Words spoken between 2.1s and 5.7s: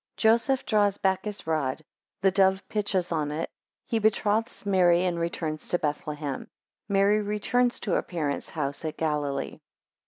The dove pitches on it. He betroths Mary and returns